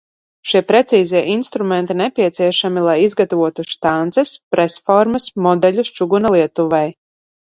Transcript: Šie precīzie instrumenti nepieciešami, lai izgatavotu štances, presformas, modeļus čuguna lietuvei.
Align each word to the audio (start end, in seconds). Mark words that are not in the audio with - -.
Šie 0.51 0.59
precīzie 0.69 1.19
instrumenti 1.33 1.97
nepieciešami, 1.99 2.81
lai 2.87 2.95
izgatavotu 3.09 3.67
štances, 3.75 4.33
presformas, 4.55 5.31
modeļus 5.49 5.95
čuguna 6.01 6.35
lietuvei. 6.39 6.85